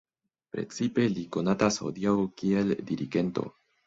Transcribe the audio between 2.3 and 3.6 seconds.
kiel dirigento.